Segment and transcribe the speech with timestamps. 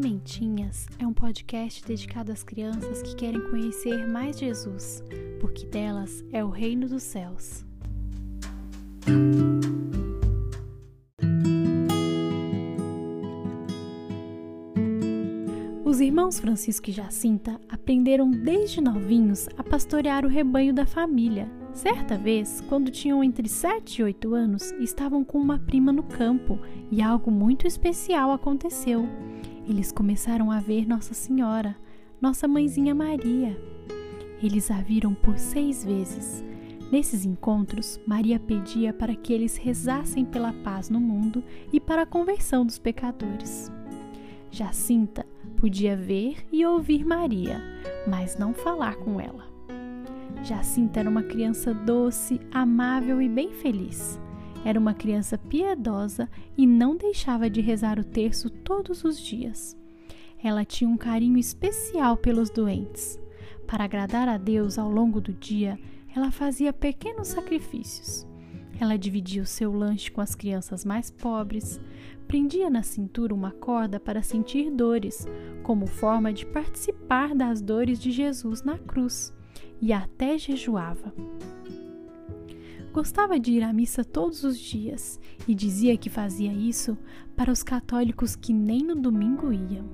[0.00, 5.02] Sementinhas é um podcast dedicado às crianças que querem conhecer mais Jesus,
[5.40, 7.66] porque delas é o reino dos céus.
[15.84, 21.50] Os irmãos Francisco e Jacinta aprenderam desde novinhos a pastorear o rebanho da família.
[21.72, 26.56] Certa vez, quando tinham entre 7 e 8 anos, estavam com uma prima no campo
[26.88, 29.08] e algo muito especial aconteceu.
[29.68, 31.76] Eles começaram a ver Nossa Senhora,
[32.22, 33.54] nossa mãezinha Maria.
[34.42, 36.42] Eles a viram por seis vezes.
[36.90, 42.06] Nesses encontros, Maria pedia para que eles rezassem pela paz no mundo e para a
[42.06, 43.70] conversão dos pecadores.
[44.50, 45.26] Jacinta
[45.58, 47.60] podia ver e ouvir Maria,
[48.08, 49.46] mas não falar com ela.
[50.42, 54.18] Jacinta era uma criança doce, amável e bem feliz.
[54.64, 59.76] Era uma criança piedosa e não deixava de rezar o terço todos os dias.
[60.42, 63.18] Ela tinha um carinho especial pelos doentes.
[63.66, 65.78] Para agradar a Deus ao longo do dia,
[66.14, 68.26] ela fazia pequenos sacrifícios.
[68.80, 71.80] Ela dividia o seu lanche com as crianças mais pobres,
[72.28, 75.26] prendia na cintura uma corda para sentir dores,
[75.62, 79.34] como forma de participar das dores de Jesus na cruz,
[79.80, 81.12] e até jejuava.
[82.98, 86.98] Gostava de ir à missa todos os dias e dizia que fazia isso
[87.36, 89.88] para os católicos que nem no domingo iam.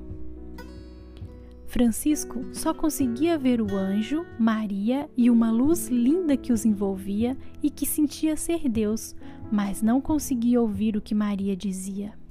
[1.66, 7.68] Francisco só conseguia ver o anjo, Maria e uma luz linda que os envolvia e
[7.68, 9.14] que sentia ser Deus,
[9.52, 12.23] mas não conseguia ouvir o que Maria dizia.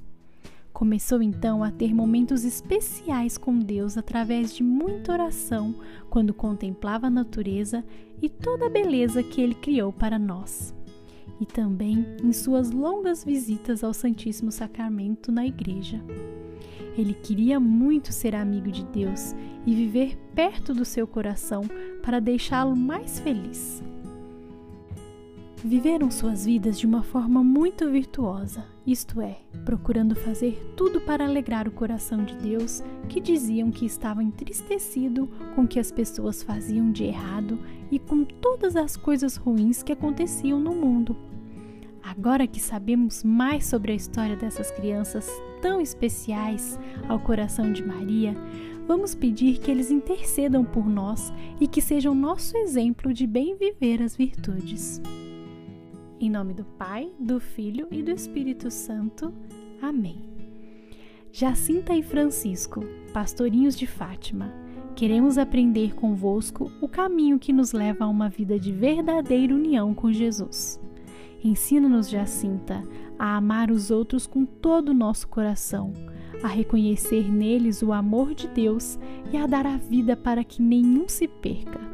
[0.74, 5.72] Começou então a ter momentos especiais com Deus através de muita oração,
[6.10, 7.84] quando contemplava a natureza
[8.20, 10.74] e toda a beleza que Ele criou para nós.
[11.40, 16.02] E também em suas longas visitas ao Santíssimo Sacramento na igreja.
[16.98, 19.32] Ele queria muito ser amigo de Deus
[19.64, 21.62] e viver perto do seu coração
[22.02, 23.80] para deixá-lo mais feliz
[25.64, 31.66] viveram suas vidas de uma forma muito virtuosa, isto é, procurando fazer tudo para alegrar
[31.66, 36.92] o coração de Deus, que diziam que estava entristecido com o que as pessoas faziam
[36.92, 37.58] de errado
[37.90, 41.16] e com todas as coisas ruins que aconteciam no mundo.
[42.02, 45.26] Agora que sabemos mais sobre a história dessas crianças
[45.62, 48.34] tão especiais ao coração de Maria,
[48.86, 54.02] vamos pedir que eles intercedam por nós e que sejam nosso exemplo de bem viver
[54.02, 55.00] as virtudes.
[56.20, 59.34] Em nome do Pai, do Filho e do Espírito Santo.
[59.82, 60.22] Amém.
[61.32, 64.54] Jacinta e Francisco, pastorinhos de Fátima,
[64.94, 70.12] queremos aprender convosco o caminho que nos leva a uma vida de verdadeira união com
[70.12, 70.80] Jesus.
[71.42, 72.82] Ensina-nos, Jacinta,
[73.18, 75.92] a amar os outros com todo o nosso coração,
[76.44, 78.98] a reconhecer neles o amor de Deus
[79.32, 81.93] e a dar a vida para que nenhum se perca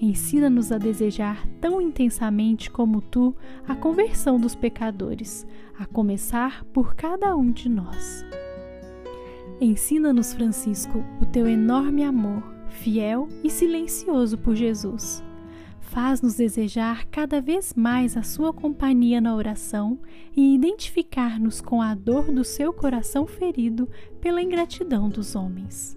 [0.00, 3.34] Ensina-nos a desejar tão intensamente como tu
[3.66, 5.46] a conversão dos pecadores,
[5.78, 8.24] a começar por cada um de nós.
[9.58, 15.24] Ensina-nos, Francisco, o teu enorme amor, fiel e silencioso por Jesus.
[15.80, 19.98] Faz-nos desejar cada vez mais a sua companhia na oração
[20.36, 23.88] e identificar-nos com a dor do seu coração ferido
[24.20, 25.96] pela ingratidão dos homens.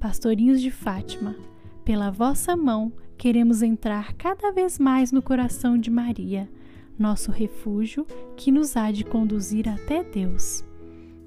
[0.00, 1.36] Pastorinhos de Fátima,
[1.84, 6.48] pela vossa mão, queremos entrar cada vez mais no coração de Maria,
[6.96, 8.06] nosso refúgio
[8.36, 10.64] que nos há de conduzir até Deus.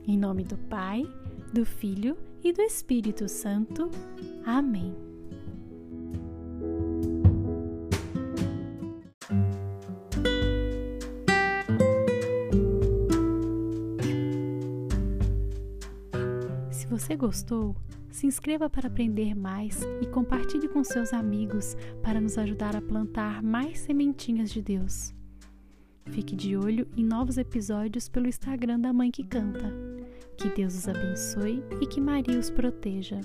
[0.07, 1.05] Em nome do Pai,
[1.53, 3.91] do Filho e do Espírito Santo.
[4.45, 4.95] Amém.
[16.71, 17.75] Se você gostou,
[18.11, 23.41] se inscreva para aprender mais e compartilhe com seus amigos para nos ajudar a plantar
[23.41, 25.13] mais sementinhas de Deus.
[26.07, 29.73] Fique de olho em novos episódios pelo Instagram da Mãe que Canta.
[30.37, 33.21] Que Deus os abençoe e que Maria os proteja.